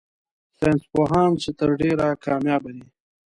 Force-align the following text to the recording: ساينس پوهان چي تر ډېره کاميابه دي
ساينس 0.57 0.81
پوهان 0.91 1.31
چي 1.41 1.49
تر 1.59 1.69
ډېره 1.81 2.07
کاميابه 2.23 2.69
دي 2.75 2.85